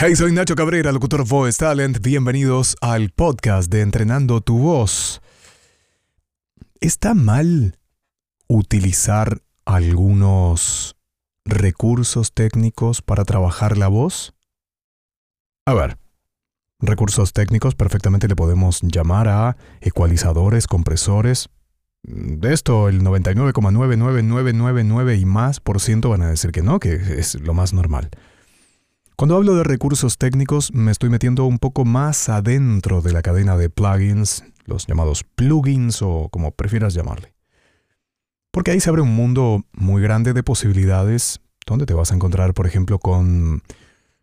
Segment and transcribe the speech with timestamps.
[0.00, 2.00] Hey, soy Nacho Cabrera, locutor Voice Talent.
[2.00, 5.20] Bienvenidos al podcast de Entrenando tu Voz.
[6.80, 7.80] ¿Está mal
[8.46, 10.94] utilizar algunos
[11.44, 14.34] recursos técnicos para trabajar la voz?
[15.66, 15.98] A ver,
[16.78, 21.48] recursos técnicos perfectamente le podemos llamar a ecualizadores, compresores.
[22.04, 27.34] De esto, el 99,99999 y más por ciento van a decir que no, que es
[27.40, 28.10] lo más normal.
[29.18, 33.56] Cuando hablo de recursos técnicos, me estoy metiendo un poco más adentro de la cadena
[33.56, 37.34] de plugins, los llamados plugins o como prefieras llamarle.
[38.52, 42.54] Porque ahí se abre un mundo muy grande de posibilidades, donde te vas a encontrar,
[42.54, 43.64] por ejemplo, con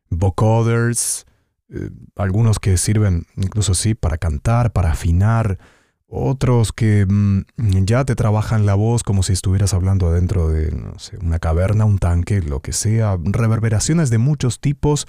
[0.10, 1.26] vocoders,
[1.74, 5.60] eh, algunos que sirven incluso sí para cantar, para afinar,
[6.08, 7.46] otros que mm,
[7.86, 10.76] ya te trabajan la voz como si estuvieras hablando dentro de
[11.22, 15.08] una caverna, un tanque, lo que sea, reverberaciones de muchos tipos,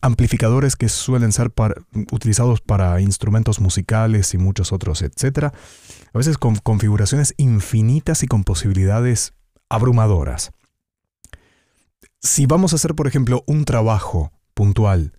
[0.00, 1.52] amplificadores que suelen ser
[2.10, 5.44] utilizados para instrumentos musicales y muchos otros, etc.
[6.12, 9.34] A veces con configuraciones infinitas y con posibilidades
[9.68, 10.50] abrumadoras.
[12.20, 15.12] Si vamos a hacer, por ejemplo, un trabajo puntual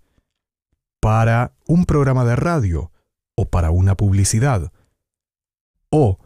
[0.99, 2.91] para un programa de radio
[3.35, 4.71] o para una publicidad,
[5.95, 6.17] o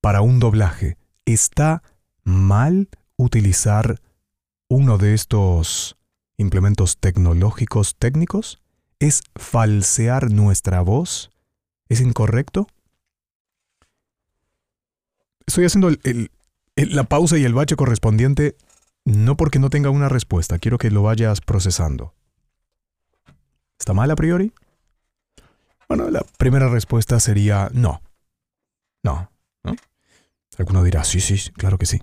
[0.00, 1.84] para un doblaje, ¿está
[2.24, 4.00] mal utilizar
[4.68, 5.96] uno de estos
[6.38, 8.60] implementos tecnológicos técnicos?
[8.98, 11.30] ¿Es falsear nuestra voz?
[11.88, 12.66] ¿Es incorrecto?
[15.46, 15.90] Estoy haciendo
[16.74, 18.56] la pausa y el bache correspondiente
[19.04, 22.12] no porque no tenga una respuesta, quiero que lo vayas procesando.
[23.78, 24.52] ¿Está mal a priori?
[25.88, 28.00] Bueno, la primera respuesta sería no.
[29.02, 29.30] No,
[29.64, 29.74] ¿no?
[30.58, 32.00] Alguno dirá, sí, sí, claro que sí.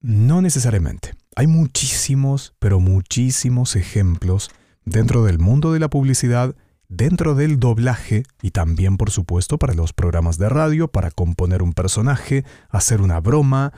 [0.00, 1.14] No necesariamente.
[1.36, 4.50] Hay muchísimos, pero muchísimos ejemplos
[4.84, 6.56] dentro del mundo de la publicidad,
[6.88, 11.72] dentro del doblaje y también, por supuesto, para los programas de radio, para componer un
[11.72, 13.72] personaje, hacer una broma,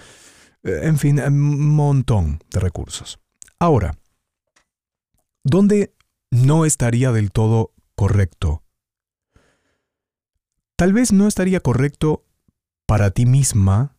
[0.63, 3.21] eh, en fin, un montón de recursos.
[3.59, 3.99] Ahora,
[5.45, 5.95] ¿dónde
[6.31, 8.63] no estaría del todo correcto?
[10.77, 12.25] Tal vez no estaría correcto
[12.93, 13.97] para ti misma,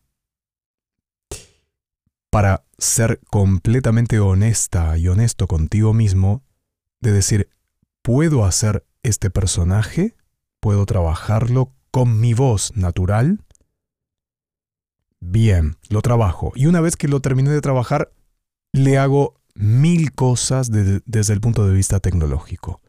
[2.30, 6.44] para ser completamente honesta y honesto contigo mismo,
[7.00, 7.50] de decir,
[8.02, 10.14] ¿puedo hacer este personaje?
[10.60, 13.44] ¿Puedo trabajarlo con mi voz natural?
[15.18, 16.52] Bien, lo trabajo.
[16.54, 18.12] Y una vez que lo terminé de trabajar,
[18.70, 22.80] le hago mil cosas desde el punto de vista tecnológico.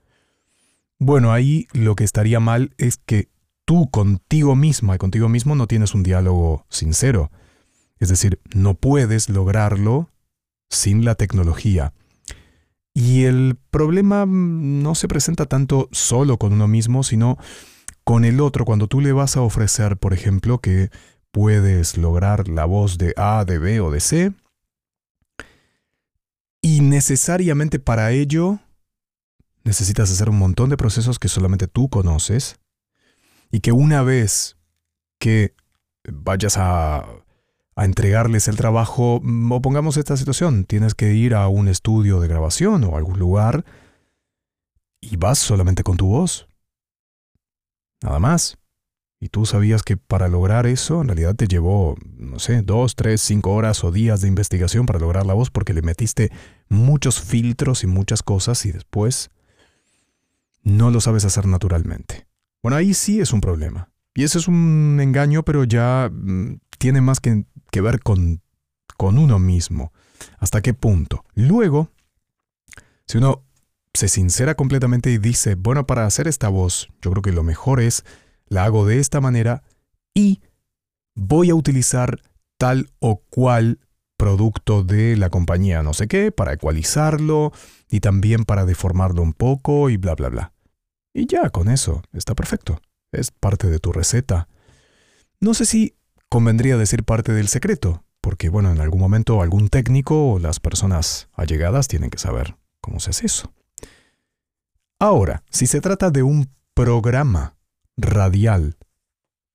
[1.00, 3.34] Bueno, ahí lo que estaría mal es que
[3.66, 7.32] tú contigo misma y contigo mismo no tienes un diálogo sincero.
[8.00, 10.10] Es decir, no puedes lograrlo
[10.70, 11.94] sin la tecnología.
[12.94, 17.38] Y el problema no se presenta tanto solo con uno mismo, sino
[18.06, 18.64] con el otro.
[18.64, 20.90] Cuando tú le vas a ofrecer, por ejemplo, que
[21.32, 24.32] puedes lograr la voz de A, de B o de C,
[26.62, 28.60] y necesariamente para ello
[29.64, 32.58] necesitas hacer un montón de procesos que solamente tú conoces,
[33.56, 34.58] y que una vez
[35.18, 35.56] que
[36.04, 37.08] vayas a,
[37.78, 42.28] entregarles el trabajo, mm, o pongamos esta situación, tienes que ir a un estudio de
[42.28, 43.64] grabación o algún lugar
[45.00, 46.50] y vas solamente con tu voz.
[48.02, 48.58] Nada más.
[49.22, 53.22] Y tú sabías que para lograr eso, en realidad te llevó, no sé, dos, tres,
[53.22, 56.30] cinco horas o días de investigación para lograr la voz porque le metiste
[56.68, 59.32] muchos filtros y muchas cosas y después
[60.62, 62.25] no lo sabes hacer naturalmente.
[62.66, 63.92] Bueno, ahí sí es un problema.
[64.16, 67.46] Y ese es un engaño, pero ya mm, tiene más que,
[67.80, 68.42] ver con,
[68.98, 69.94] con uno mismo.
[70.40, 71.26] ¿Hasta qué punto?
[71.36, 71.92] Luego,
[73.06, 73.44] si uno
[73.94, 77.82] se sincera completamente y dice, bueno, para hacer esta voz, yo creo que lo mejor
[77.82, 78.04] es,
[78.48, 79.62] la hago de esta manera
[80.16, 80.42] y
[81.14, 82.20] voy a utilizar
[82.58, 83.78] tal o cual
[84.18, 87.52] producto de la compañía no sé qué para ecualizarlo
[87.92, 90.55] y también para deformarlo un poco y bla, bla, bla.
[91.16, 92.82] Y ya con eso está perfecto.
[93.14, 94.50] Es parte de tu receta.
[95.40, 95.96] No sé si
[96.28, 101.30] convendría decir parte del secreto, porque bueno, en algún momento algún técnico o las personas
[101.32, 103.54] allegadas tienen que saber cómo se hace eso.
[105.00, 107.56] Ahora, si se trata de un programa
[107.96, 108.76] radial,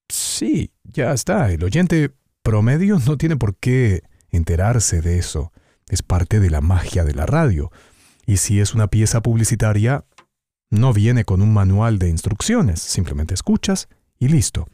[0.08, 1.50] sí, ya está.
[1.52, 5.52] El oyente promedio no tiene por qué enterarse de eso.
[5.90, 7.70] Es parte de la magia de la radio.
[8.24, 10.06] Y si es una pieza publicitaria,
[10.70, 13.88] no viene con un manual de instrucciones, simplemente escuchas
[14.18, 14.68] y listo.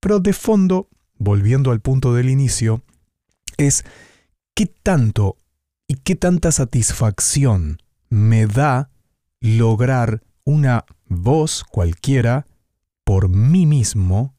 [0.00, 0.88] Pero de fondo,
[1.18, 2.82] volviendo al punto del inicio,
[3.56, 3.84] es
[4.54, 5.36] qué tanto
[5.88, 7.78] y qué tanta satisfacción
[8.08, 8.90] me da
[9.40, 12.46] lograr una voz cualquiera
[13.04, 14.36] por mí mismo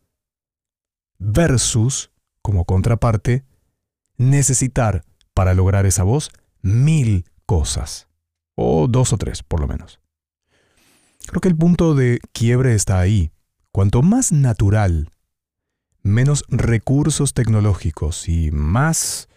[1.19, 2.12] versus,
[2.42, 3.45] como contraparte,
[4.18, 6.31] necesitar para lograr esa voz
[6.62, 8.07] mil cosas,
[8.56, 10.00] o dos o tres por lo menos.
[11.27, 13.31] Creo que el punto de quiebre está ahí.
[13.71, 15.09] Cuanto más natural,
[16.01, 19.29] menos recursos tecnológicos y más...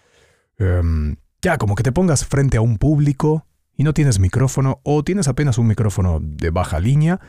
[0.56, 3.46] Em, ya, como que te pongas frente a un público
[3.76, 7.20] y no tienes micrófono o tienes apenas un micrófono de baja línea,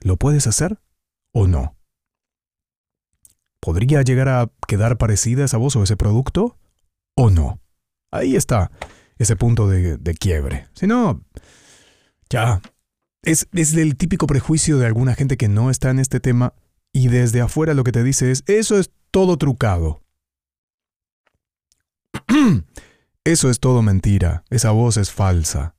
[0.00, 0.80] ¿lo puedes hacer
[1.32, 1.76] o no?
[3.60, 6.56] ¿Podría llegar a quedar parecida esa voz o ese producto
[7.16, 7.60] o no?
[8.10, 8.70] Ahí está
[9.18, 10.68] ese punto de, quiebre.
[10.72, 11.22] Si no,
[12.30, 12.62] ya,
[13.22, 16.54] es, es el típico prejuicio de alguna gente que no está en este tema
[16.92, 20.02] y desde afuera lo que te dice es, eso es todo trucado.
[23.22, 25.74] Eso es todo mentira, esa voz es falsa.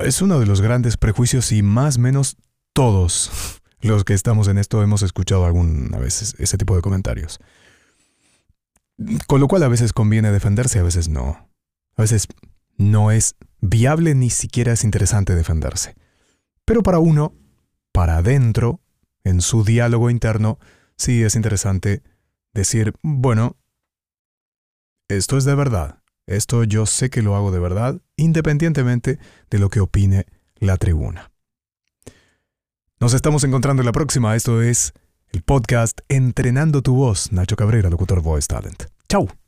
[0.00, 2.36] Es uno de los grandes prejuicios y más menos
[2.72, 7.40] todos los que estamos en esto hemos escuchado alguna vez ese tipo de comentarios.
[9.26, 11.48] Con lo cual a veces conviene defenderse, a veces no.
[11.96, 12.28] A veces
[12.76, 15.94] no es viable ni siquiera es interesante defenderse.
[16.64, 17.34] Pero para uno,
[17.92, 18.80] para adentro,
[19.24, 20.58] en su diálogo interno,
[20.96, 22.02] sí es interesante
[22.52, 23.56] decir, bueno,
[25.08, 26.02] esto es de verdad.
[26.26, 29.18] Esto yo sé que lo hago de verdad, independientemente
[29.50, 30.26] de lo que opine
[30.56, 31.32] la tribuna.
[33.00, 34.36] Nos estamos encontrando en la próxima.
[34.36, 34.92] Esto es
[35.32, 38.84] el podcast Entrenando tu voz, Nacho Cabrera, locutor Voice Talent.
[39.08, 39.41] ¡Chao!